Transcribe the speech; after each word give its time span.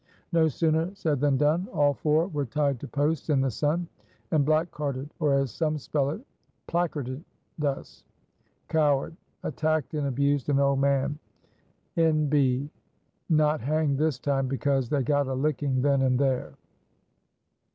No 0.31 0.47
sooner 0.47 0.89
said 0.95 1.19
than 1.19 1.37
done. 1.37 1.67
All 1.71 1.93
four 1.93 2.25
were 2.25 2.47
tied 2.47 2.79
to 2.79 2.87
posts 2.87 3.29
in 3.29 3.39
the 3.39 3.51
sun, 3.51 3.87
and 4.31 4.43
black 4.43 4.71
carded, 4.71 5.11
or, 5.19 5.35
as 5.35 5.51
some 5.51 5.77
spell 5.77 6.09
it, 6.09 6.21
placarded, 6.65 7.23
thus: 7.59 8.03
COWARD. 8.67 9.15
Attacked 9.43 9.93
and 9.93 10.07
abused 10.07 10.49
an 10.49 10.57
old 10.57 10.79
man. 10.79 11.19
>N. 11.97 12.27
B. 12.29 12.71
Not 13.29 13.61
hanged 13.61 13.99
this 13.99 14.17
time 14.17 14.47
because 14.47 14.89
they 14.89 15.03
got 15.03 15.27
a 15.27 15.35
licking 15.35 15.83
then 15.83 16.01
and 16.01 16.17
there. 16.17 16.53